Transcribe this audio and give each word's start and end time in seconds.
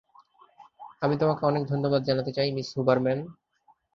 আমি 1.01 1.15
তোমাকে 1.17 1.43
অনেক 1.45 1.63
ধন্যবাদ 1.65 2.01
জানাতে 2.03 2.31
চাই, 2.31 2.49
মিস 2.51 2.67
হুবারম্যান। 2.77 3.19